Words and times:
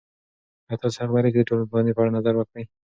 ایا 0.67 0.75
تاسې 0.81 0.97
حق 1.01 1.09
لرئ 1.13 1.29
چې 1.33 1.39
د 1.41 1.47
ټولنپوهنې 1.49 1.91
په 1.93 2.01
اړه 2.01 2.15
نظر 2.17 2.33
ورکړئ؟ 2.35 2.65